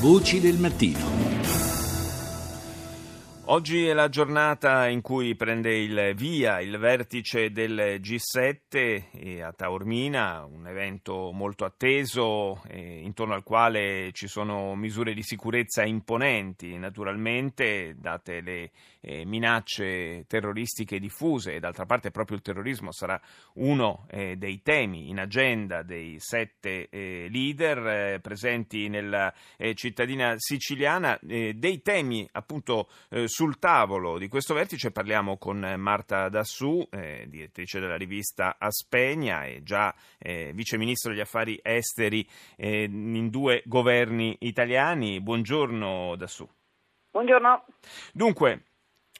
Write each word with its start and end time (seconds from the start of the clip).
Voci 0.00 0.40
del 0.40 0.58
mattino. 0.58 1.25
Oggi 3.48 3.86
è 3.86 3.92
la 3.92 4.08
giornata 4.08 4.88
in 4.88 5.02
cui 5.02 5.36
prende 5.36 5.72
il 5.72 6.14
via 6.16 6.60
il 6.60 6.76
vertice 6.78 7.52
del 7.52 8.00
G7 8.00 9.40
a 9.40 9.52
Taormina, 9.52 10.44
un 10.44 10.66
evento 10.66 11.30
molto 11.32 11.64
atteso 11.64 12.60
intorno 12.72 13.34
al 13.34 13.44
quale 13.44 14.10
ci 14.14 14.26
sono 14.26 14.74
misure 14.74 15.14
di 15.14 15.22
sicurezza 15.22 15.84
imponenti, 15.84 16.76
naturalmente, 16.76 17.94
date 17.96 18.40
le 18.40 18.72
eh, 19.00 19.24
minacce 19.24 20.24
terroristiche 20.26 20.98
diffuse. 20.98 21.54
E 21.54 21.60
d'altra 21.60 21.86
parte 21.86 22.10
proprio 22.10 22.36
il 22.36 22.42
terrorismo 22.42 22.90
sarà 22.90 23.18
uno 23.54 24.06
eh, 24.10 24.34
dei 24.34 24.60
temi 24.62 25.08
in 25.08 25.20
agenda 25.20 25.84
dei 25.84 26.16
sette 26.18 26.88
eh, 26.88 27.28
leader 27.30 28.20
presenti 28.20 28.88
nella 28.88 29.32
cittadina 29.74 30.34
siciliana, 30.36 31.16
dei 31.20 31.80
temi 31.82 32.28
appunto 32.32 32.88
sul 33.36 33.58
tavolo 33.58 34.16
di 34.16 34.28
questo 34.28 34.54
vertice 34.54 34.92
parliamo 34.92 35.36
con 35.36 35.58
Marta 35.76 36.30
Dassù, 36.30 36.82
eh, 36.90 37.26
direttrice 37.28 37.78
della 37.78 37.98
rivista 37.98 38.56
Aspegna 38.58 39.44
e 39.44 39.62
già 39.62 39.94
eh, 40.16 40.52
vice 40.54 40.78
ministro 40.78 41.10
degli 41.10 41.20
affari 41.20 41.60
esteri 41.62 42.26
eh, 42.56 42.84
in 42.84 43.28
due 43.28 43.62
governi 43.66 44.38
italiani. 44.40 45.20
Buongiorno 45.20 46.16
Dassù. 46.16 46.48
Buongiorno. 47.10 47.66
Dunque, 48.14 48.62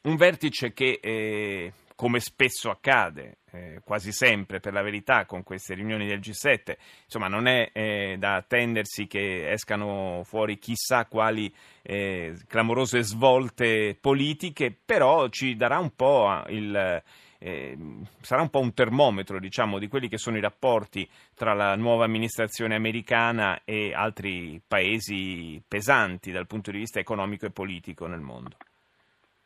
un 0.04 0.16
vertice 0.16 0.72
che 0.72 0.98
eh, 1.02 1.72
come 1.96 2.20
spesso 2.20 2.68
accade, 2.70 3.38
eh, 3.52 3.80
quasi 3.82 4.12
sempre 4.12 4.60
per 4.60 4.74
la 4.74 4.82
verità 4.82 5.24
con 5.24 5.42
queste 5.42 5.74
riunioni 5.74 6.06
del 6.06 6.20
G7, 6.20 6.76
insomma 7.04 7.26
non 7.26 7.46
è 7.46 7.70
eh, 7.72 8.16
da 8.18 8.34
attendersi 8.34 9.06
che 9.06 9.50
escano 9.50 10.20
fuori 10.24 10.58
chissà 10.58 11.06
quali 11.06 11.52
eh, 11.82 12.36
clamorose 12.46 13.02
svolte 13.02 13.96
politiche, 13.98 14.76
però 14.84 15.28
ci 15.28 15.56
darà 15.56 15.78
un 15.78 15.94
po' 15.96 16.42
il... 16.48 17.02
Eh, 17.38 17.76
sarà 18.22 18.40
un 18.40 18.48
po' 18.48 18.60
un 18.60 18.72
termometro 18.72 19.38
diciamo, 19.38 19.78
di 19.78 19.88
quelli 19.88 20.08
che 20.08 20.16
sono 20.16 20.38
i 20.38 20.40
rapporti 20.40 21.08
tra 21.34 21.52
la 21.52 21.76
nuova 21.76 22.04
amministrazione 22.04 22.74
americana 22.74 23.60
e 23.64 23.92
altri 23.92 24.60
paesi 24.66 25.62
pesanti 25.68 26.32
dal 26.32 26.46
punto 26.46 26.70
di 26.70 26.78
vista 26.78 26.98
economico 26.98 27.44
e 27.44 27.50
politico 27.50 28.06
nel 28.06 28.20
mondo. 28.20 28.56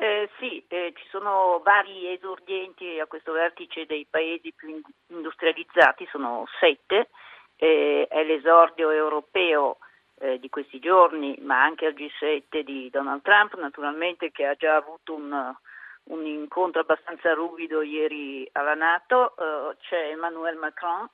Eh, 0.02 0.30
sì, 0.38 0.49
ci 0.94 1.06
sono 1.08 1.60
vari 1.64 2.12
esordienti 2.12 2.98
a 2.98 3.06
questo 3.06 3.32
vertice 3.32 3.86
dei 3.86 4.06
paesi 4.08 4.52
più 4.54 4.80
industrializzati, 5.08 6.06
sono 6.10 6.46
sette, 6.58 7.08
eh, 7.56 8.06
è 8.08 8.24
l'esordio 8.24 8.90
europeo 8.90 9.78
eh, 10.18 10.38
di 10.38 10.48
questi 10.48 10.78
giorni, 10.78 11.38
ma 11.40 11.62
anche 11.62 11.86
al 11.86 11.94
G7 11.94 12.60
di 12.60 12.90
Donald 12.90 13.22
Trump, 13.22 13.54
naturalmente 13.58 14.30
che 14.30 14.46
ha 14.46 14.54
già 14.54 14.76
avuto 14.76 15.14
un, 15.14 15.54
un 16.04 16.26
incontro 16.26 16.80
abbastanza 16.80 17.32
ruvido 17.34 17.82
ieri 17.82 18.48
alla 18.52 18.74
Nato, 18.74 19.34
eh, 19.36 19.76
c'è 19.80 20.10
Emmanuel 20.10 20.56
Macron, 20.56 21.08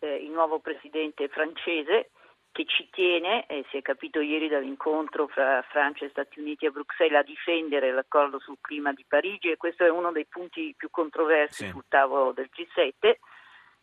eh, 0.00 0.16
il 0.16 0.30
nuovo 0.30 0.58
presidente 0.58 1.28
francese, 1.28 2.10
che 2.56 2.64
ci 2.64 2.88
tiene, 2.90 3.44
e 3.48 3.66
si 3.68 3.76
è 3.76 3.82
capito 3.82 4.18
ieri 4.22 4.48
dall'incontro 4.48 5.26
fra 5.26 5.60
Francia 5.68 6.06
e 6.06 6.08
Stati 6.08 6.40
Uniti 6.40 6.64
a 6.64 6.70
Bruxelles, 6.70 7.18
a 7.18 7.22
difendere 7.22 7.92
l'accordo 7.92 8.38
sul 8.38 8.56
clima 8.62 8.94
di 8.94 9.04
Parigi 9.06 9.50
e 9.50 9.58
questo 9.58 9.84
è 9.84 9.90
uno 9.90 10.10
dei 10.10 10.24
punti 10.24 10.72
più 10.74 10.88
controversi 10.88 11.64
sì. 11.64 11.70
sul 11.70 11.84
tavolo 11.86 12.32
del 12.32 12.48
G7. 12.50 13.16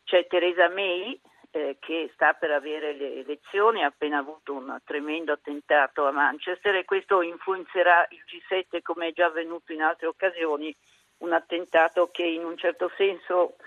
C'è 0.03 0.25
Theresa 0.25 0.69
May 0.69 1.21
eh, 1.51 1.77
che 1.79 2.09
sta 2.15 2.33
per 2.33 2.49
avere 2.49 2.93
le 2.93 3.19
elezioni, 3.19 3.83
ha 3.83 3.87
appena 3.87 4.17
avuto 4.17 4.53
un 4.53 4.75
tremendo 4.83 5.33
attentato 5.33 6.07
a 6.07 6.11
Manchester 6.11 6.73
e 6.73 6.83
questo 6.83 7.21
influenzerà 7.21 8.07
il 8.09 8.23
G7 8.25 8.81
come 8.81 9.09
è 9.09 9.13
già 9.13 9.27
avvenuto 9.27 9.71
in 9.71 9.83
altre 9.83 10.07
occasioni, 10.07 10.75
un 11.17 11.31
attentato 11.31 12.09
che 12.11 12.23
in 12.23 12.43
un 12.43 12.57
certo 12.57 12.91
senso 12.97 13.57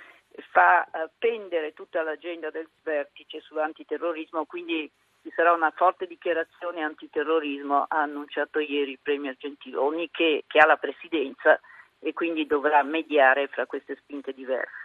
fa 0.50 0.84
eh, 0.84 1.10
pendere 1.18 1.72
tutta 1.72 2.02
l'agenda 2.02 2.50
del 2.50 2.68
vertice 2.82 3.40
sull'antiterrorismo, 3.40 4.44
quindi 4.44 4.90
ci 5.22 5.32
sarà 5.34 5.52
una 5.52 5.72
forte 5.74 6.06
dichiarazione 6.06 6.82
antiterrorismo, 6.82 7.86
ha 7.88 8.02
annunciato 8.02 8.58
ieri 8.60 8.92
il 8.92 9.00
Premier 9.02 9.36
Gentiloni 9.36 10.10
che, 10.10 10.44
che 10.46 10.58
ha 10.58 10.66
la 10.66 10.76
presidenza 10.76 11.58
e 11.98 12.12
quindi 12.12 12.46
dovrà 12.46 12.82
mediare 12.82 13.48
fra 13.48 13.66
queste 13.66 13.96
spinte 13.96 14.32
diverse. 14.32 14.84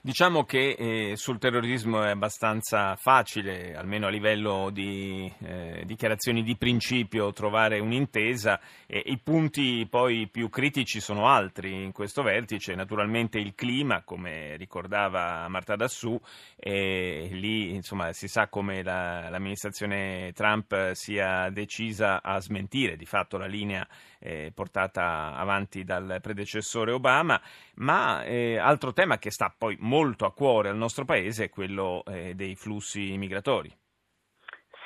Diciamo 0.00 0.44
che 0.44 0.76
eh, 0.78 1.16
sul 1.16 1.38
terrorismo 1.38 2.02
è 2.02 2.10
abbastanza 2.10 2.96
facile, 2.96 3.74
almeno 3.74 4.06
a 4.06 4.10
livello 4.10 4.70
di 4.70 5.32
eh, 5.40 5.82
dichiarazioni 5.84 6.42
di 6.42 6.56
principio, 6.56 7.32
trovare 7.32 7.78
un'intesa. 7.78 8.60
E 8.86 9.02
I 9.06 9.18
punti 9.18 9.86
poi 9.88 10.28
più 10.28 10.48
critici 10.48 11.00
sono 11.00 11.26
altri 11.26 11.82
in 11.82 11.92
questo 11.92 12.22
vertice, 12.22 12.74
naturalmente 12.74 13.38
il 13.38 13.54
clima, 13.54 14.02
come 14.02 14.56
ricordava 14.56 15.46
Marta 15.48 15.76
Dassù, 15.76 16.18
e 16.56 17.28
lì 17.32 17.74
insomma, 17.74 18.12
si 18.12 18.28
sa 18.28 18.48
come 18.48 18.82
la, 18.82 19.28
l'amministrazione 19.28 20.32
Trump 20.34 20.92
sia 20.92 21.48
decisa 21.50 22.22
a 22.22 22.40
smentire 22.40 22.96
di 22.96 23.06
fatto 23.06 23.36
la 23.36 23.46
linea 23.46 23.86
eh, 24.18 24.52
portata 24.54 25.34
avanti 25.34 25.84
dal 25.84 26.18
predecessore 26.20 26.92
Obama, 26.92 27.40
ma 27.76 28.22
eh, 28.24 28.58
altro 28.58 28.92
tema 28.92 29.18
che 29.18 29.30
sta 29.30 29.52
poi 29.60 29.76
molto 29.78 30.24
a 30.24 30.32
cuore 30.32 30.70
al 30.70 30.76
nostro 30.76 31.04
paese 31.04 31.44
è 31.44 31.50
quello 31.50 32.02
eh, 32.06 32.32
dei 32.34 32.56
flussi 32.56 33.18
migratori. 33.18 33.70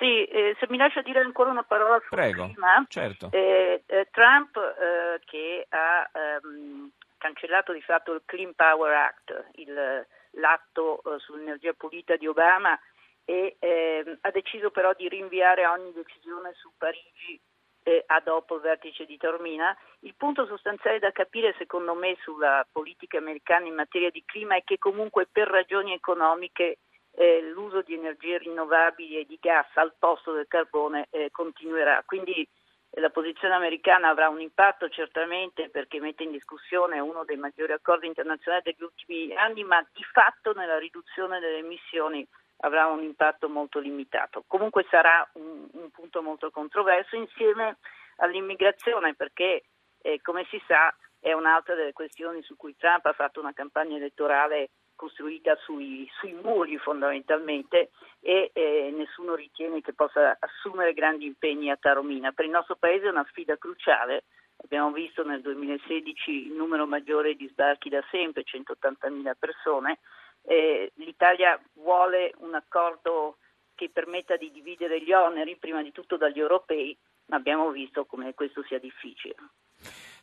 Sì, 0.00 0.24
eh, 0.24 0.56
se 0.58 0.66
mi 0.68 0.76
lascia 0.76 1.00
dire 1.00 1.20
ancora 1.20 1.50
una 1.50 1.62
parola 1.62 2.00
sul 2.00 2.08
Prego, 2.10 2.50
clima, 2.50 2.84
certo. 2.88 3.28
eh, 3.30 3.84
eh, 3.86 4.08
Trump 4.10 4.56
eh, 4.56 5.20
che 5.26 5.66
ha 5.68 6.10
ehm, 6.12 6.90
cancellato 7.16 7.72
di 7.72 7.82
fatto 7.82 8.14
il 8.14 8.22
Clean 8.24 8.52
Power 8.52 8.92
Act, 8.92 9.50
il, 9.58 10.06
l'atto 10.32 11.00
eh, 11.04 11.20
sull'energia 11.20 11.72
pulita 11.74 12.16
di 12.16 12.26
Obama, 12.26 12.76
e 13.24 13.54
ehm, 13.60 14.18
ha 14.22 14.30
deciso 14.32 14.72
però 14.72 14.92
di 14.94 15.08
rinviare 15.08 15.68
ogni 15.68 15.92
decisione 15.92 16.52
su 16.54 16.72
Parigi 16.76 17.40
eh, 17.84 18.02
a 18.06 18.20
dopo 18.20 18.56
il 18.56 18.62
vertice 18.62 19.04
di 19.04 19.16
Tormina. 19.16 19.76
Il 20.00 20.14
punto 20.16 20.46
sostanziale 20.46 20.98
da 20.98 21.12
capire 21.12 21.54
secondo 21.56 21.94
me 21.94 22.16
sulla 22.22 22.66
politica 22.70 23.18
americana 23.18 23.66
in 23.66 23.74
materia 23.74 24.10
di 24.10 24.24
clima 24.26 24.56
è 24.56 24.64
che 24.64 24.78
comunque 24.78 25.28
per 25.30 25.46
ragioni 25.46 25.92
economiche 25.92 26.78
eh, 27.16 27.42
l'uso 27.52 27.82
di 27.82 27.94
energie 27.94 28.38
rinnovabili 28.38 29.18
e 29.18 29.24
di 29.24 29.38
gas 29.40 29.66
al 29.74 29.94
posto 29.98 30.32
del 30.32 30.48
carbone 30.48 31.06
eh, 31.10 31.30
continuerà. 31.30 32.02
Quindi 32.04 32.46
eh, 32.90 33.00
la 33.00 33.10
posizione 33.10 33.54
americana 33.54 34.08
avrà 34.08 34.28
un 34.28 34.40
impatto 34.40 34.88
certamente 34.88 35.68
perché 35.68 36.00
mette 36.00 36.24
in 36.24 36.32
discussione 36.32 36.98
uno 36.98 37.24
dei 37.24 37.36
maggiori 37.36 37.72
accordi 37.72 38.06
internazionali 38.06 38.64
degli 38.64 38.82
ultimi 38.82 39.32
anni, 39.36 39.62
ma 39.62 39.80
di 39.92 40.02
fatto 40.10 40.54
nella 40.54 40.78
riduzione 40.78 41.38
delle 41.38 41.58
emissioni 41.58 42.26
avrà 42.64 42.86
un 42.86 43.02
impatto 43.02 43.48
molto 43.48 43.78
limitato. 43.78 44.44
Comunque 44.46 44.86
sarà 44.88 45.26
un, 45.34 45.66
un 45.70 45.90
punto 45.90 46.22
molto 46.22 46.50
controverso 46.50 47.14
insieme 47.16 47.76
all'immigrazione 48.16 49.14
perché, 49.14 49.64
eh, 50.02 50.20
come 50.22 50.46
si 50.50 50.60
sa, 50.66 50.94
è 51.20 51.32
un'altra 51.32 51.74
delle 51.74 51.92
questioni 51.92 52.42
su 52.42 52.56
cui 52.56 52.76
Trump 52.76 53.04
ha 53.06 53.12
fatto 53.12 53.40
una 53.40 53.52
campagna 53.52 53.96
elettorale 53.96 54.70
costruita 54.94 55.56
sui, 55.56 56.08
sui 56.18 56.32
muri 56.32 56.78
fondamentalmente 56.78 57.90
e 58.20 58.50
eh, 58.52 58.92
nessuno 58.96 59.34
ritiene 59.34 59.80
che 59.80 59.92
possa 59.92 60.36
assumere 60.38 60.94
grandi 60.94 61.26
impegni 61.26 61.70
a 61.70 61.76
Taromina. 61.76 62.32
Per 62.32 62.44
il 62.44 62.50
nostro 62.50 62.76
Paese 62.76 63.06
è 63.06 63.10
una 63.10 63.26
sfida 63.28 63.56
cruciale. 63.56 64.24
Abbiamo 64.56 64.92
visto 64.92 65.24
nel 65.24 65.42
2016 65.42 66.46
il 66.46 66.52
numero 66.52 66.86
maggiore 66.86 67.34
di 67.34 67.48
sbarchi 67.48 67.88
da 67.90 68.02
sempre, 68.10 68.44
180.000 68.44 69.32
persone, 69.38 69.98
eh, 70.46 70.92
l'Italia 70.96 71.60
vuole 71.74 72.32
un 72.38 72.54
accordo 72.54 73.38
che 73.74 73.90
permetta 73.90 74.36
di 74.36 74.50
dividere 74.50 75.02
gli 75.02 75.12
oneri, 75.12 75.56
prima 75.56 75.82
di 75.82 75.92
tutto 75.92 76.16
dagli 76.16 76.38
europei, 76.38 76.96
ma 77.26 77.36
abbiamo 77.36 77.70
visto 77.70 78.04
come 78.04 78.34
questo 78.34 78.62
sia 78.64 78.78
difficile. 78.78 79.34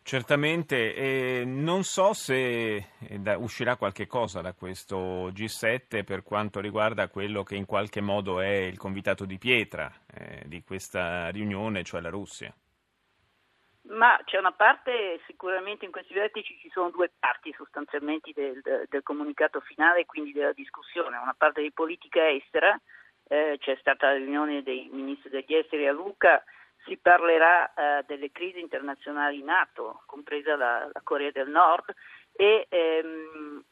Certamente, 0.03 0.95
eh, 0.95 1.43
non 1.45 1.83
so 1.83 2.13
se 2.13 2.75
eh, 2.75 3.19
da, 3.19 3.37
uscirà 3.37 3.75
qualche 3.75 4.07
cosa 4.07 4.41
da 4.41 4.53
questo 4.53 5.29
G7 5.29 6.03
per 6.03 6.23
quanto 6.23 6.59
riguarda 6.59 7.07
quello 7.09 7.43
che 7.43 7.55
in 7.55 7.65
qualche 7.65 8.01
modo 8.01 8.41
è 8.41 8.47
il 8.47 8.77
convitato 8.77 9.25
di 9.25 9.37
pietra 9.37 9.91
eh, 10.11 10.43
di 10.47 10.63
questa 10.63 11.29
riunione, 11.29 11.83
cioè 11.83 12.01
la 12.01 12.09
Russia. 12.09 12.53
Ma 14.01 14.19
c'è 14.25 14.39
una 14.39 14.51
parte, 14.51 15.21
sicuramente 15.27 15.85
in 15.85 15.91
questi 15.91 16.15
vertici 16.15 16.57
ci 16.57 16.71
sono 16.71 16.89
due 16.89 17.11
parti 17.19 17.53
sostanzialmente 17.55 18.31
del, 18.33 18.59
del 18.89 19.03
comunicato 19.03 19.59
finale 19.59 19.99
e 19.99 20.05
quindi 20.07 20.31
della 20.31 20.53
discussione. 20.53 21.17
Una 21.17 21.35
parte 21.37 21.61
di 21.61 21.71
politica 21.71 22.27
estera, 22.27 22.75
eh, 23.27 23.57
c'è 23.59 23.77
stata 23.79 24.07
la 24.07 24.15
riunione 24.15 24.63
dei 24.63 24.89
ministri 24.91 25.29
degli 25.29 25.53
esteri 25.53 25.85
a 25.85 25.91
Luca, 25.91 26.43
si 26.83 26.97
parlerà 26.97 27.71
eh, 27.75 28.03
delle 28.07 28.31
crisi 28.31 28.59
internazionali 28.59 29.37
in 29.37 29.49
atto, 29.49 30.01
compresa 30.07 30.55
la, 30.55 30.89
la 30.91 31.01
Corea 31.03 31.29
del 31.29 31.49
Nord, 31.49 31.93
e, 32.31 32.65
ehm, 32.69 33.63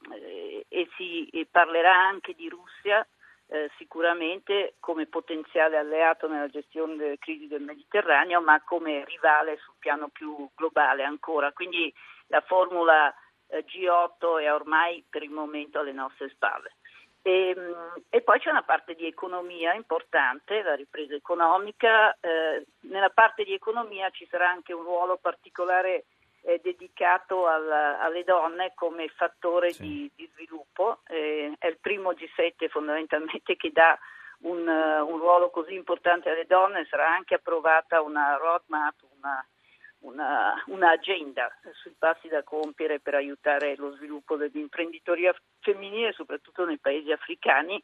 e 0.68 0.90
si 0.96 1.48
parlerà 1.50 1.96
anche 2.06 2.36
di 2.36 2.48
Russia 2.50 3.04
eh, 3.52 3.70
sicuramente 3.78 4.76
come 4.80 5.08
potenziale 5.08 5.78
alleato 5.78 6.28
nella 6.28 6.48
gestione 6.48 6.96
delle 6.96 7.18
crisi 7.18 7.48
del 7.48 7.62
Mediterraneo, 7.62 8.42
ma 8.42 8.62
come 8.62 9.04
rivale 9.06 9.58
sul 9.58 9.76
piano 9.80 10.10
più 10.10 10.50
globale 10.56 11.04
ancora. 11.04 11.52
Quindi 11.52 11.92
la 12.28 12.42
formula 12.42 13.14
eh, 13.48 13.66
G8 13.66 14.42
è 14.42 14.54
ormai 14.54 15.04
per 15.10 15.24
il 15.24 15.32
momento 15.32 15.80
alle 15.80 15.94
nostre 15.94 16.30
spalle. 16.30 16.76
E, 17.22 17.54
ehm, 17.56 18.04
e, 18.10 18.22
poi 18.22 18.40
c'è 18.40 18.50
una 18.50 18.64
parte 18.64 18.94
di 18.94 19.06
economia 19.06 19.74
importante, 19.74 20.62
la 20.62 20.76
ripresa 20.76 21.16
economica. 21.16 22.16
Eh, 22.20 22.66
nella 22.82 23.10
parte 23.10 23.44
di 23.44 23.54
economia 23.54 24.10
ci 24.12 24.28
sarà 24.30 24.50
anche 24.50 24.74
un 24.74 24.84
ruolo 24.84 25.18
particolare 25.18 26.06
eh, 26.42 26.60
dedicato 26.64 27.48
al, 27.48 27.70
alle 27.70 28.24
donne 28.24 28.72
come 28.76 29.08
fattore 29.10 29.72
sì. 29.72 29.82
di, 29.82 30.12
di, 30.16 30.30
sviluppo. 30.34 30.69
Eh, 31.08 31.54
è 31.58 31.68
il 31.68 31.78
primo 31.80 32.12
G7 32.14 32.70
fondamentalmente 32.70 33.58
che 33.58 33.72
dà 33.72 34.00
un, 34.42 34.66
uh, 34.66 35.06
un, 35.06 35.18
ruolo 35.18 35.50
così 35.50 35.74
importante 35.74 36.30
alle 36.30 36.46
donne. 36.46 36.88
Sarà 36.90 37.14
anche 37.14 37.36
approvata 37.36 38.02
una 38.02 38.38
roadmap, 38.38 38.96
una, 39.18 39.46
una, 40.00 40.64
un'agenda 40.68 41.52
sui 41.74 41.96
passi 41.98 42.30
da 42.30 42.44
compiere 42.44 43.00
per 43.00 43.16
aiutare 43.16 43.76
lo 43.76 43.92
sviluppo 43.96 44.38
dell'imprenditoria 44.38 45.36
femminile, 45.60 46.14
soprattutto 46.14 46.66
nei 46.66 46.78
paesi 46.78 47.12
africani, 47.12 47.84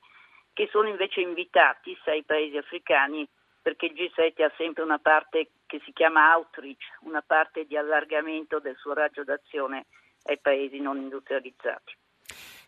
che 0.54 0.70
sono 0.72 0.88
invece 0.88 1.20
invitati, 1.20 1.98
sei 2.06 2.24
paesi 2.24 2.56
africani, 2.56 3.28
perché 3.62 3.88
il 3.88 3.94
G7 3.94 4.44
ha 4.44 4.52
sempre 4.56 4.84
una 4.84 5.00
parte 5.00 5.50
che 5.66 5.82
si 5.84 5.92
chiama 5.92 6.34
outreach, 6.36 7.00
una 7.02 7.22
parte 7.22 7.66
di 7.66 7.76
allargamento 7.76 8.60
del 8.60 8.78
suo 8.78 8.94
raggio 8.94 9.26
d'azione 9.26 9.88
ai 10.28 10.40
paesi 10.40 10.80
non 10.80 10.98
industrializzati. 10.98 11.98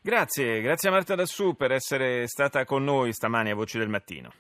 Grazie, 0.08 0.62
grazie 0.62 0.88
a 0.88 0.94
Marta 0.94 1.16
Dassù 1.16 1.58
per 1.58 1.74
essere 1.74 2.30
stata 2.30 2.64
con 2.64 2.82
noi 2.82 3.12
stamani 3.12 3.50
a 3.50 3.56
Voci 3.56 3.78
del 3.78 3.90
Mattino. 3.90 4.32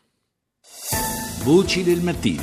Voci 1.44 1.84
del 1.84 2.00
Mattino. 2.00 2.42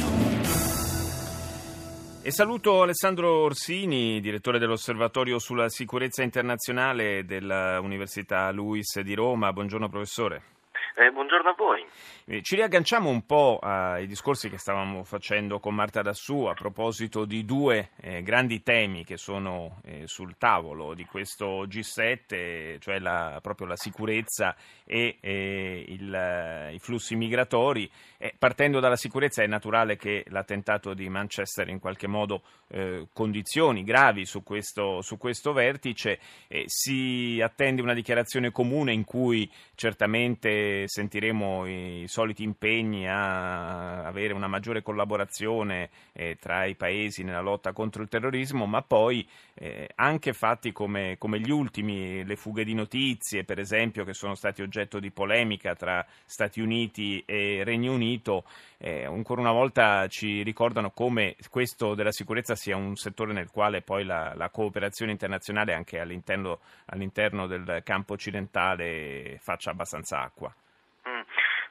E 2.20 2.30
saluto 2.30 2.82
Alessandro 2.82 3.44
Orsini, 3.44 4.20
direttore 4.20 4.58
dell'Osservatorio 4.58 5.38
sulla 5.38 5.70
sicurezza 5.70 6.22
internazionale 6.22 7.24
dell'Università 7.24 8.50
Luis 8.50 9.00
di 9.00 9.14
Roma. 9.14 9.54
Buongiorno 9.54 9.88
professore. 9.88 10.53
Eh, 10.96 11.10
buongiorno 11.10 11.50
a 11.50 11.54
voi. 11.58 11.84
Eh, 12.26 12.40
ci 12.42 12.54
riagganciamo 12.54 13.10
un 13.10 13.26
po' 13.26 13.58
ai 13.60 14.06
discorsi 14.06 14.48
che 14.48 14.58
stavamo 14.58 15.02
facendo 15.02 15.58
con 15.58 15.74
Marta 15.74 16.02
Dassù 16.02 16.44
a 16.44 16.54
proposito 16.54 17.24
di 17.24 17.44
due 17.44 17.90
eh, 18.00 18.22
grandi 18.22 18.62
temi 18.62 19.04
che 19.04 19.16
sono 19.16 19.80
eh, 19.84 20.06
sul 20.06 20.36
tavolo 20.38 20.94
di 20.94 21.04
questo 21.04 21.66
G7, 21.66 22.78
cioè 22.78 23.00
la, 23.00 23.40
proprio 23.42 23.66
la 23.66 23.74
sicurezza 23.74 24.54
e 24.84 25.16
eh, 25.20 25.84
il, 25.88 26.70
i 26.74 26.78
flussi 26.78 27.16
migratori. 27.16 27.90
partendo 28.38 28.78
dalla 28.78 28.94
sicurezza 28.94 29.42
è 29.42 29.48
naturale 29.48 29.96
che 29.96 30.24
l'attentato 30.28 30.94
di 30.94 31.08
Manchester 31.08 31.68
in 31.70 31.80
qualche 31.80 32.06
modo 32.06 32.42
eh, 32.68 33.08
condizioni 33.12 33.82
gravi 33.82 34.26
su 34.26 34.44
questo, 34.44 35.02
su 35.02 35.18
questo 35.18 35.52
vertice. 35.52 36.20
si 36.66 37.40
attende 37.42 37.82
una 37.82 37.94
dichiarazione 37.94 38.52
comune 38.52 38.92
in 38.92 39.02
cui 39.02 39.50
certamente 39.74 40.83
sentiremo 40.88 41.66
i 41.66 42.04
soliti 42.06 42.42
impegni 42.42 43.08
a 43.08 44.04
avere 44.04 44.32
una 44.32 44.48
maggiore 44.48 44.82
collaborazione 44.82 45.90
eh, 46.12 46.36
tra 46.40 46.64
i 46.64 46.74
paesi 46.74 47.22
nella 47.22 47.40
lotta 47.40 47.72
contro 47.72 48.02
il 48.02 48.08
terrorismo, 48.08 48.66
ma 48.66 48.82
poi 48.82 49.26
eh, 49.54 49.88
anche 49.96 50.32
fatti 50.32 50.72
come, 50.72 51.16
come, 51.18 51.40
gli 51.40 51.50
ultimi, 51.50 52.24
le 52.24 52.36
fughe 52.36 52.64
di 52.64 52.74
notizie, 52.74 53.44
per 53.44 53.58
esempio, 53.58 54.04
che 54.04 54.14
sono 54.14 54.34
stati 54.34 54.62
oggetto 54.62 54.98
di 54.98 55.10
polemica 55.10 55.74
tra 55.74 56.04
Stati 56.24 56.60
Uniti 56.60 57.22
e 57.26 57.62
Regno 57.64 57.92
Unito, 57.92 58.44
eh, 58.78 59.04
ancora 59.04 59.40
una 59.40 59.52
volta 59.52 60.06
ci 60.08 60.42
ricordano 60.42 60.90
come 60.90 61.36
questo 61.48 61.94
della 61.94 62.12
sicurezza 62.12 62.54
sia 62.54 62.76
un 62.76 62.96
settore 62.96 63.32
nel 63.32 63.50
quale 63.50 63.82
poi 63.82 64.04
la, 64.04 64.34
la 64.34 64.50
cooperazione 64.50 65.12
internazionale 65.12 65.72
anche 65.72 66.00
all'interno, 66.00 66.60
all'interno 66.86 67.46
del 67.46 67.82
campo 67.84 68.14
occidentale 68.14 69.38
faccia 69.40 69.70
abbastanza 69.70 70.20
acqua. 70.20 70.54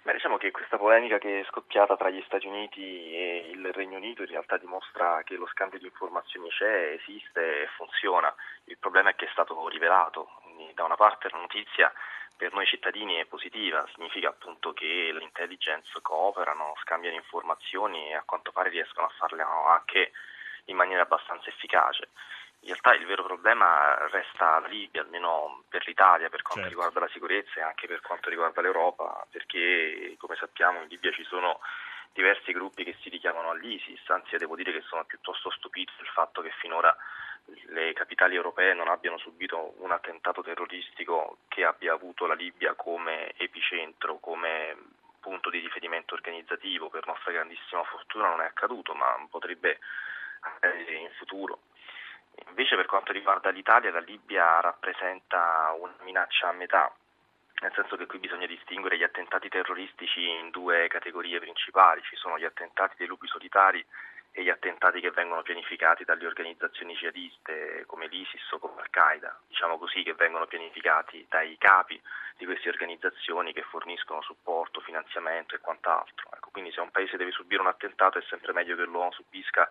Beh, 0.04 0.12
diciamo 0.12 0.36
che 0.36 0.52
questa 0.52 0.78
polemica 0.78 1.18
che 1.18 1.40
è 1.40 1.46
scoppiata 1.46 1.96
tra 1.96 2.10
gli 2.10 2.22
Stati 2.26 2.46
Uniti 2.46 3.16
e 3.16 3.52
il 3.54 3.72
Regno 3.72 3.96
Unito 3.96 4.22
in 4.22 4.28
realtà 4.28 4.58
dimostra 4.58 5.24
che 5.24 5.36
lo 5.36 5.48
scambio 5.48 5.80
di 5.80 5.86
informazioni 5.86 6.50
c'è, 6.50 7.00
esiste 7.00 7.62
e 7.62 7.68
funziona. 7.78 8.34
Il 8.66 8.78
problema 8.78 9.12
è 9.12 9.16
che 9.16 9.28
è 9.28 9.32
stato 9.32 9.66
rivelato. 9.70 10.42
Da 10.74 10.84
una 10.84 10.98
parte 10.98 11.30
la 11.32 11.38
notizia 11.38 11.90
per 12.36 12.52
noi 12.52 12.66
cittadini 12.66 13.16
è 13.16 13.26
positiva, 13.26 13.88
significa 13.94 14.28
appunto 14.28 14.74
che 14.74 15.10
l'intelligence 15.14 15.98
cooperano, 16.02 16.76
scambiano 16.82 17.16
informazioni 17.16 18.10
e 18.10 18.16
a 18.16 18.24
quanto 18.26 18.52
pare 18.52 18.72
riescono 18.72 19.08
a 19.08 19.14
farle 19.18 19.42
anche 19.42 20.12
in 20.66 20.76
maniera 20.76 21.04
abbastanza 21.04 21.48
efficace. 21.48 22.10
In 22.64 22.70
realtà 22.70 22.94
il 22.96 23.06
vero 23.06 23.24
problema 23.24 24.08
resta 24.08 24.60
la 24.60 24.68
Libia, 24.68 25.02
almeno 25.02 25.64
per 25.68 25.86
l'Italia, 25.86 26.30
per 26.30 26.42
quanto 26.42 26.62
certo. 26.62 26.70
riguarda 26.70 27.00
la 27.02 27.12
sicurezza 27.12 27.60
e 27.60 27.62
anche 27.62 27.88
per 27.88 28.00
quanto 28.00 28.30
riguarda 28.30 28.62
l'Europa, 28.62 29.28
perché 29.30 30.16
come 30.18 30.36
sappiamo 30.38 30.82
in 30.82 30.88
Libia 30.88 31.12
ci 31.12 31.26
sono 31.26 31.60
diversi 32.14 32.54
gruppi 32.54 32.86
che 32.86 32.96
si 33.02 33.10
richiamano 33.10 33.50
all'ISIS, 33.50 34.10
anzi 34.10 34.38
devo 34.38 34.56
dire 34.56 34.72
che 34.72 34.82
sono 34.88 35.04
piuttosto 35.04 35.50
stupito 35.52 35.92
del 35.98 36.08
fatto 36.08 36.42
che 36.42 36.52
finora 36.60 36.96
le 37.68 37.92
capitali 37.92 38.36
europee 38.36 38.74
non 38.74 38.88
abbiano 38.88 39.18
subito 39.18 39.74
un 39.80 39.92
attentato 39.92 40.42
terroristico 40.42 41.40
che 41.50 41.66
abbia 41.66 41.92
avuto 41.92 42.26
la 42.26 42.34
Libia 42.34 42.76
come 42.76 43.34
epicentro, 43.36 44.20
come 44.20 44.78
punto 45.20 45.50
di 45.50 45.60
riferimento 45.60 46.14
organizzativo. 46.14 46.90
Per 46.90 47.06
nostra 47.08 47.32
grandissima 47.32 47.84
fortuna 47.84 48.30
non 48.30 48.42
è 48.42 48.46
accaduto, 48.46 48.94
ma 48.94 49.28
potrebbe 49.30 49.80
accadere 50.40 50.94
in 50.94 51.12
futuro. 51.18 51.60
Invece 52.48 52.76
per 52.76 52.86
quanto 52.86 53.12
riguarda 53.12 53.50
l'Italia, 53.50 53.92
la 53.92 54.00
Libia 54.00 54.60
rappresenta 54.60 55.74
una 55.78 55.96
minaccia 56.02 56.50
a 56.50 56.54
metà, 56.54 56.94
nel 57.62 57.72
senso 57.74 57.96
che 57.96 58.06
qui 58.06 58.20
bisogna 58.20 58.46
distinguere 58.46 58.98
gli 58.98 59.04
attentati 59.04 59.50
terroristici 59.50 60.28
in 60.28 60.50
due 60.50 60.88
categorie 60.88 61.40
principali, 61.40 62.02
ci 62.04 62.16
sono 62.16 62.38
gli 62.38 62.44
attentati 62.44 62.96
dei 62.98 63.08
lupi 63.08 63.28
solitari 63.28 63.84
e 64.36 64.44
gli 64.44 64.50
attentati 64.50 65.00
che 65.00 65.12
vengono 65.12 65.44
pianificati 65.44 66.04
dalle 66.04 66.26
organizzazioni 66.26 66.96
jihadiste 66.96 67.86
come 67.86 68.08
l'ISIS 68.08 68.52
o 68.52 68.60
come 68.60 68.82
Al-Qaeda, 68.82 69.40
diciamo 69.48 69.78
così, 69.78 70.02
che 70.02 70.14
vengono 70.14 70.48
pianificati 70.48 71.26
dai 71.30 71.56
capi 71.60 72.02
di 72.38 72.46
queste 72.46 72.70
organizzazioni 72.70 73.54
che 73.54 73.62
forniscono 73.62 74.22
supporto, 74.24 74.82
finanziamento 74.82 75.54
e 75.54 75.60
quant'altro. 75.60 76.30
Ecco, 76.34 76.50
quindi 76.50 76.72
se 76.72 76.82
un 76.82 76.90
paese 76.90 77.16
deve 77.16 77.32
subire 77.32 77.62
un 77.62 77.68
attentato 77.68 78.18
è 78.18 78.24
sempre 78.24 78.54
meglio 78.54 78.76
che 78.76 78.86
lo 78.86 79.12
subisca 79.12 79.70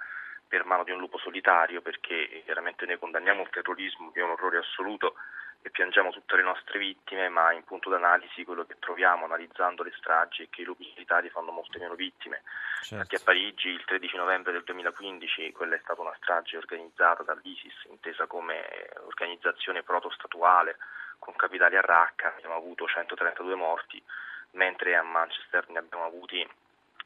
per 0.52 0.66
mano 0.66 0.84
di 0.84 0.90
un 0.90 0.98
lupo 0.98 1.16
solitario 1.16 1.80
perché 1.80 2.42
chiaramente 2.44 2.84
noi 2.84 2.98
condanniamo 2.98 3.40
il 3.40 3.48
terrorismo 3.48 4.12
che 4.12 4.20
è 4.20 4.22
un 4.22 4.32
orrore 4.32 4.58
assoluto 4.58 5.14
e 5.62 5.70
piangiamo 5.70 6.10
tutte 6.10 6.36
le 6.36 6.42
nostre 6.42 6.78
vittime, 6.78 7.30
ma 7.30 7.52
in 7.52 7.64
punto 7.64 7.88
d'analisi 7.88 8.44
quello 8.44 8.66
che 8.66 8.76
troviamo 8.78 9.24
analizzando 9.24 9.82
le 9.82 9.94
stragi 9.96 10.42
è 10.42 10.48
che 10.50 10.60
i 10.60 10.64
lupi 10.64 10.84
solitari 10.92 11.30
fanno 11.30 11.52
molte 11.52 11.78
meno 11.78 11.94
vittime. 11.94 12.42
Certo. 12.82 12.96
Perché 12.96 13.16
a 13.16 13.20
Parigi 13.24 13.68
il 13.68 13.82
13 13.86 14.16
novembre 14.16 14.52
del 14.52 14.62
2015 14.64 15.52
quella 15.52 15.76
è 15.76 15.80
stata 15.82 16.02
una 16.02 16.14
strage 16.20 16.58
organizzata 16.58 17.22
dall'ISIS, 17.22 17.86
intesa 17.88 18.26
come 18.26 18.90
organizzazione 19.06 19.82
protostatuale 19.82 20.76
con 21.18 21.34
capitali 21.34 21.78
a 21.78 21.80
Raqqa, 21.80 22.34
abbiamo 22.34 22.56
avuto 22.56 22.86
132 22.86 23.54
morti, 23.54 24.02
mentre 24.50 24.96
a 24.96 25.02
Manchester 25.02 25.66
ne 25.70 25.78
abbiamo 25.78 26.04
avuti 26.04 26.46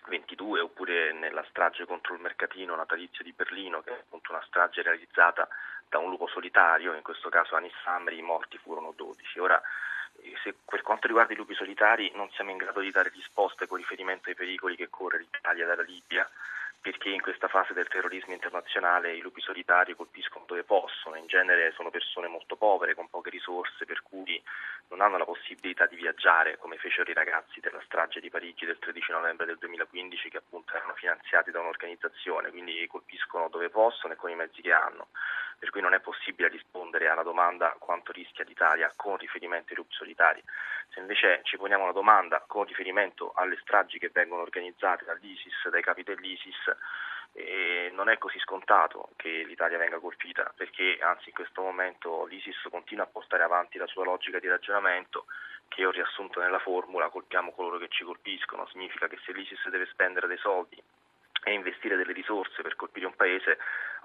22 0.08 0.60
oppure 0.60 1.12
nella 1.12 1.44
strage 1.48 1.84
contro 1.84 2.14
il 2.14 2.20
mercatino 2.20 2.74
natalizio 2.74 3.24
di 3.24 3.32
Berlino 3.32 3.82
che 3.82 3.90
è 3.90 3.98
appunto 4.00 4.32
una 4.32 4.42
strage 4.46 4.82
realizzata 4.82 5.48
da 5.88 5.98
un 5.98 6.10
lupo 6.10 6.26
solitario, 6.26 6.94
in 6.94 7.02
questo 7.02 7.28
caso 7.28 7.54
Anis 7.54 7.74
Amri, 7.84 8.18
i 8.18 8.22
morti 8.22 8.58
furono 8.58 8.92
12. 8.96 9.38
Ora, 9.38 9.60
se 10.42 10.54
per 10.64 10.82
quanto 10.82 11.06
riguarda 11.06 11.32
i 11.32 11.36
lupi 11.36 11.54
solitari 11.54 12.10
non 12.14 12.30
siamo 12.32 12.50
in 12.50 12.56
grado 12.56 12.80
di 12.80 12.90
dare 12.90 13.10
risposte 13.10 13.66
con 13.66 13.78
riferimento 13.78 14.28
ai 14.28 14.34
pericoli 14.34 14.76
che 14.76 14.88
corre 14.88 15.18
l'Italia 15.18 15.66
dalla 15.66 15.82
Libia, 15.82 16.28
perché 16.80 17.08
in 17.08 17.20
questa 17.20 17.48
fase 17.48 17.72
del 17.72 17.88
terrorismo 17.88 18.32
internazionale 18.32 19.14
i 19.14 19.20
lupi 19.20 19.40
solitari 19.40 19.94
colpiscono 19.94 20.44
dove 20.46 20.62
possono, 20.62 21.16
in 21.16 21.26
genere 21.26 21.72
sono 21.72 21.90
persone 21.90 22.28
molto 22.28 22.56
povere, 22.56 22.94
con 22.94 23.08
poche 23.08 23.30
risorse, 23.30 23.84
per 23.84 24.02
cui 24.02 24.25
non 24.96 25.06
hanno 25.06 25.18
la 25.18 25.24
possibilità 25.24 25.86
di 25.86 25.94
viaggiare 25.94 26.56
come 26.56 26.78
fecero 26.78 27.10
i 27.10 27.14
ragazzi 27.14 27.60
della 27.60 27.80
strage 27.84 28.18
di 28.18 28.30
Parigi 28.30 28.64
del 28.64 28.78
13 28.78 29.12
novembre 29.12 29.44
del 29.44 29.58
2015 29.58 30.30
che 30.30 30.38
appunto 30.38 30.74
erano 30.74 30.94
finanziati 30.94 31.50
da 31.50 31.60
un'organizzazione, 31.60 32.50
quindi 32.50 32.86
colpiscono 32.88 33.48
dove 33.48 33.68
possono 33.68 34.14
e 34.14 34.16
con 34.16 34.30
i 34.30 34.34
mezzi 34.34 34.62
che 34.62 34.72
hanno 34.72 35.08
per 35.58 35.70
cui 35.70 35.80
non 35.80 35.94
è 35.94 36.00
possibile 36.00 36.48
rispondere 36.48 37.08
alla 37.08 37.22
domanda 37.22 37.74
quanto 37.78 38.12
rischia 38.12 38.44
l'Italia 38.44 38.92
con 38.96 39.16
riferimento 39.16 39.70
ai 39.70 39.76
lupi 39.76 39.94
solitari. 39.94 40.42
Se 40.90 41.00
invece 41.00 41.40
ci 41.42 41.56
poniamo 41.56 41.86
la 41.86 41.92
domanda 41.92 42.44
con 42.46 42.64
riferimento 42.64 43.32
alle 43.34 43.58
stragi 43.60 43.98
che 43.98 44.10
vengono 44.12 44.42
organizzate 44.42 45.04
dall'ISIS, 45.04 45.68
dai 45.68 45.82
capi 45.82 46.02
dell'ISIS, 46.02 46.76
eh, 47.32 47.90
non 47.92 48.08
è 48.08 48.18
così 48.18 48.38
scontato 48.38 49.10
che 49.16 49.44
l'Italia 49.44 49.78
venga 49.78 49.98
colpita, 49.98 50.52
perché 50.56 50.98
anzi 51.00 51.28
in 51.28 51.34
questo 51.34 51.62
momento 51.62 52.24
l'ISIS 52.26 52.68
continua 52.70 53.04
a 53.04 53.08
portare 53.08 53.42
avanti 53.42 53.78
la 53.78 53.86
sua 53.86 54.04
logica 54.04 54.38
di 54.38 54.48
ragionamento 54.48 55.26
che 55.68 55.84
ho 55.84 55.90
riassunto 55.90 56.40
nella 56.40 56.60
formula, 56.60 57.08
colpiamo 57.08 57.52
coloro 57.52 57.78
che 57.78 57.88
ci 57.88 58.04
colpiscono, 58.04 58.66
significa 58.68 59.08
che 59.08 59.18
se 59.24 59.32
l'ISIS 59.32 59.68
deve 59.68 59.86
spendere 59.86 60.26
dei 60.26 60.38
soldi 60.38 60.82
e 61.46 61.52
investire 61.52 61.96
delle 61.96 62.12
risorse 62.12 62.60
per 62.60 62.74
colpire 62.74 63.06
un 63.06 63.14
paese, 63.14 63.56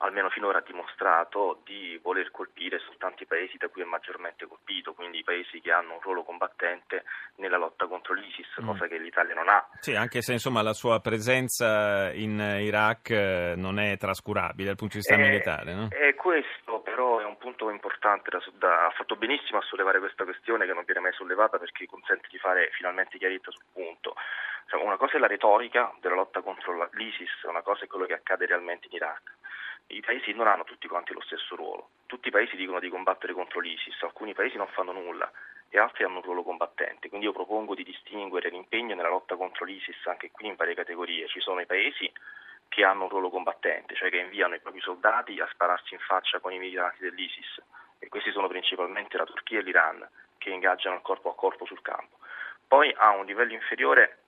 almeno 0.01 0.29
finora 0.29 0.59
ha 0.59 0.63
dimostrato 0.63 1.61
di 1.65 1.99
voler 2.03 2.29
colpire 2.29 2.77
soltanto 2.85 3.23
i 3.23 3.25
paesi 3.25 3.57
da 3.57 3.67
cui 3.67 3.81
è 3.81 3.85
maggiormente 3.85 4.45
colpito, 4.45 4.93
quindi 4.93 5.17
i 5.17 5.23
paesi 5.23 5.59
che 5.59 5.71
hanno 5.71 5.93
un 5.95 6.01
ruolo 6.01 6.21
combattente 6.21 7.03
nella 7.37 7.57
lotta 7.57 7.87
contro 7.87 8.13
l'ISIS, 8.13 8.61
mm. 8.61 8.65
cosa 8.67 8.85
che 8.85 8.99
l'Italia 8.99 9.33
non 9.33 9.49
ha. 9.49 9.67
Sì, 9.79 9.95
anche 9.95 10.21
se 10.21 10.33
insomma 10.33 10.61
la 10.61 10.73
sua 10.73 10.99
presenza 10.99 12.13
in 12.13 12.37
Iraq 12.39 13.09
eh, 13.09 13.53
non 13.57 13.79
è 13.79 13.97
trascurabile 13.97 14.67
dal 14.67 14.77
punto 14.77 14.97
di 14.97 14.99
vista 14.99 15.15
è, 15.15 15.17
militare. 15.17 15.73
No? 15.73 15.87
È 15.89 16.13
questo, 16.13 16.81
però 16.81 17.17
è 17.17 17.25
un 17.25 17.39
punto 17.39 17.71
importante, 17.71 18.29
da, 18.29 18.39
da, 18.59 18.85
ha 18.85 18.91
fatto 18.91 19.15
benissimo 19.15 19.57
a 19.57 19.63
sollevare 19.63 19.97
questa 19.97 20.25
questione 20.25 20.67
che 20.67 20.73
non 20.73 20.83
viene 20.85 21.01
mai 21.01 21.13
sollevata 21.13 21.57
perché 21.57 21.87
consente 21.87 22.27
di 22.29 22.37
fare 22.37 22.69
finalmente 22.73 23.17
chiarezza 23.17 23.49
sul 23.49 23.65
punto. 23.73 24.13
Una 24.71 24.97
cosa 24.97 25.17
è 25.17 25.19
la 25.19 25.27
retorica 25.27 25.93
della 25.99 26.15
lotta 26.15 26.41
contro 26.41 26.89
l'ISIS, 26.93 27.43
una 27.43 27.61
cosa 27.61 27.85
è 27.85 27.87
quello 27.87 28.05
che 28.05 28.13
accade 28.13 28.45
realmente 28.45 28.87
in 28.87 28.93
Iraq. 28.93 29.21
I 29.87 30.01
paesi 30.01 30.31
non 30.33 30.47
hanno 30.47 30.63
tutti 30.63 30.87
quanti 30.87 31.13
lo 31.13 31.21
stesso 31.21 31.55
ruolo. 31.55 31.89
Tutti 32.05 32.29
i 32.29 32.31
paesi 32.31 32.55
dicono 32.55 32.79
di 32.79 32.89
combattere 32.89 33.33
contro 33.33 33.59
l'ISIS, 33.59 34.01
alcuni 34.03 34.33
paesi 34.33 34.57
non 34.57 34.67
fanno 34.67 34.91
nulla 34.91 35.29
e 35.69 35.79
altri 35.79 36.03
hanno 36.03 36.17
un 36.17 36.21
ruolo 36.21 36.43
combattente. 36.43 37.09
Quindi 37.09 37.27
io 37.27 37.33
propongo 37.33 37.75
di 37.75 37.83
distinguere 37.83 38.49
l'impegno 38.49 38.95
nella 38.95 39.09
lotta 39.09 39.35
contro 39.35 39.65
l'ISIS 39.65 40.05
anche 40.07 40.31
qui 40.31 40.47
in 40.47 40.55
varie 40.55 40.75
categorie. 40.75 41.27
Ci 41.27 41.39
sono 41.39 41.59
i 41.59 41.65
paesi 41.65 42.11
che 42.69 42.85
hanno 42.85 43.03
un 43.03 43.09
ruolo 43.09 43.29
combattente, 43.29 43.95
cioè 43.95 44.09
che 44.09 44.17
inviano 44.17 44.55
i 44.55 44.61
propri 44.61 44.79
soldati 44.79 45.37
a 45.39 45.47
spararsi 45.51 45.93
in 45.93 45.99
faccia 45.99 46.39
con 46.39 46.53
i 46.53 46.57
militanti 46.57 47.01
dell'ISIS 47.01 47.61
e 47.99 48.07
questi 48.07 48.31
sono 48.31 48.47
principalmente 48.47 49.17
la 49.17 49.25
Turchia 49.25 49.59
e 49.59 49.61
l'Iran 49.61 50.07
che 50.37 50.49
ingaggiano 50.49 51.01
corpo 51.01 51.29
a 51.29 51.35
corpo 51.35 51.65
sul 51.65 51.81
campo. 51.81 52.17
Poi 52.65 52.93
a 52.97 53.09
un 53.09 53.25
livello 53.25 53.51
inferiore 53.51 54.20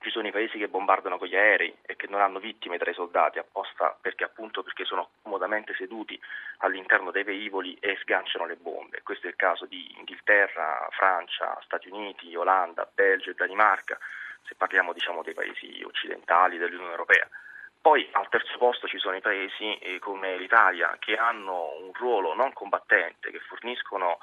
ci 0.00 0.10
sono 0.10 0.26
i 0.26 0.32
paesi 0.32 0.56
che 0.56 0.68
bombardano 0.68 1.18
con 1.18 1.28
gli 1.28 1.36
aerei 1.36 1.76
e 1.82 1.94
che 1.94 2.06
non 2.08 2.22
hanno 2.22 2.38
vittime 2.38 2.78
tra 2.78 2.90
i 2.90 2.94
soldati 2.94 3.38
apposta 3.38 3.96
perché 4.00 4.24
appunto 4.24 4.62
perché 4.62 4.86
sono 4.86 5.10
comodamente 5.22 5.74
seduti 5.74 6.18
all'interno 6.58 7.10
dei 7.10 7.22
velivoli 7.22 7.76
e 7.80 7.98
sganciano 8.00 8.46
le 8.46 8.56
bombe. 8.56 9.02
Questo 9.02 9.26
è 9.26 9.30
il 9.30 9.36
caso 9.36 9.66
di 9.66 9.94
Inghilterra, 9.98 10.88
Francia, 10.92 11.58
Stati 11.64 11.90
Uniti, 11.90 12.34
Olanda, 12.34 12.88
Belgio 12.92 13.30
e 13.30 13.34
Danimarca, 13.34 13.98
se 14.46 14.54
parliamo 14.54 14.94
diciamo, 14.94 15.22
dei 15.22 15.34
paesi 15.34 15.82
occidentali 15.84 16.56
dell'Unione 16.56 16.92
Europea. 16.92 17.28
Poi 17.78 18.08
al 18.12 18.28
terzo 18.30 18.56
posto 18.56 18.88
ci 18.88 18.98
sono 18.98 19.16
i 19.16 19.22
paesi 19.22 19.76
eh, 19.78 19.98
come 19.98 20.38
l'Italia 20.38 20.96
che 20.98 21.16
hanno 21.16 21.74
un 21.78 21.92
ruolo 21.92 22.34
non 22.34 22.54
combattente, 22.54 23.30
che 23.30 23.40
forniscono 23.40 24.18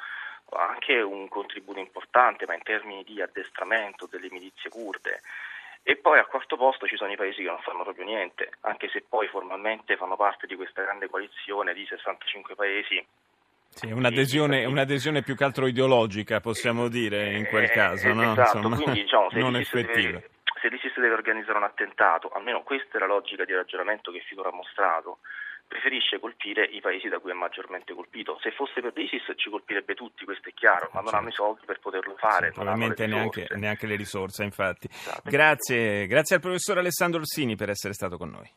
anche 0.53 1.01
un 1.01 1.27
contributo 1.27 1.77
importante, 1.77 2.47
ma 2.47 2.55
in 2.55 2.63
termini 2.63 3.03
di 3.03 3.21
addestramento 3.21 4.07
delle 4.07 4.29
milizie 4.31 4.71
kurde 4.71 5.21
e 5.89 5.95
poi 5.95 6.19
al 6.19 6.27
quarto 6.27 6.57
posto 6.57 6.85
ci 6.85 6.97
sono 6.97 7.13
i 7.13 7.15
paesi 7.15 7.41
che 7.41 7.47
non 7.47 7.61
fanno 7.61 7.83
proprio 7.83 8.03
niente, 8.03 8.49
anche 8.63 8.89
se 8.89 9.05
poi 9.07 9.25
formalmente 9.29 9.95
fanno 9.95 10.17
parte 10.17 10.45
di 10.45 10.57
questa 10.57 10.81
grande 10.81 11.07
coalizione 11.07 11.73
di 11.73 11.85
65 11.87 12.55
paesi. 12.55 13.01
Sì, 13.69 13.89
un'adesione, 13.93 14.65
un'adesione 14.65 15.21
più 15.21 15.33
che 15.33 15.45
altro 15.45 15.65
ideologica, 15.65 16.41
possiamo 16.41 16.89
dire, 16.89 17.37
in 17.37 17.47
quel 17.47 17.63
eh, 17.63 17.69
caso, 17.69 18.09
eh, 18.09 18.13
no? 18.13 18.33
Esatto, 18.33 18.57
Insomma, 18.57 18.75
quindi 18.75 19.01
diciamo, 19.03 19.29
se 19.31 19.39
non 19.39 19.55
effettiva. 19.55 20.19
Deve, 20.19 20.29
se 20.59 20.67
l'ISIS 20.67 20.93
deve 20.99 21.13
organizzare 21.13 21.57
un 21.57 21.63
attentato, 21.63 22.31
almeno 22.31 22.63
questa 22.63 22.97
è 22.97 22.99
la 22.99 23.07
logica 23.07 23.45
di 23.45 23.53
ragionamento 23.53 24.11
che 24.11 24.19
finora 24.27 24.49
ha 24.49 24.53
mostrato, 24.53 25.19
preferisce 25.67 26.19
colpire 26.19 26.63
i 26.65 26.79
paesi 26.79 27.09
da 27.09 27.19
cui 27.19 27.31
è 27.31 27.33
maggiormente 27.33 27.93
colpito. 27.93 28.37
Se 28.41 28.51
fosse 28.51 28.81
per 28.81 28.93
l'ISIS 28.95 29.33
ci 29.35 29.49
colpirebbe 29.49 29.93
tutti, 29.93 30.25
questo 30.25 30.49
è 30.49 30.53
chiaro, 30.53 30.89
ma 30.93 31.01
non 31.01 31.09
certo. 31.09 31.17
hanno 31.17 31.27
i 31.29 31.33
soldi 31.33 31.65
per 31.65 31.79
poterlo 31.79 32.15
fare. 32.17 32.47
Sì, 32.47 32.53
probabilmente 32.53 33.05
neanche, 33.05 33.47
neanche, 33.55 33.87
le 33.87 33.95
risorse, 33.95 34.43
infatti. 34.43 34.87
Esatto. 34.89 35.29
Grazie, 35.29 36.07
grazie 36.07 36.35
al 36.35 36.41
professor 36.41 36.77
Alessandro 36.77 37.19
Orsini 37.19 37.55
per 37.55 37.69
essere 37.69 37.93
stato 37.93 38.17
con 38.17 38.29
noi. 38.29 38.49